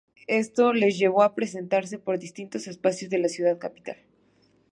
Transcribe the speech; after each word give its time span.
Esto 0.33 0.73
les 0.73 0.97
llevó 0.97 1.21
a 1.21 1.35
presentarse 1.35 1.99
por 1.99 2.17
distintos 2.17 2.65
espacios 2.65 3.11
de 3.11 3.19
la 3.19 3.29
ciudad 3.29 3.59
capital. 3.59 3.97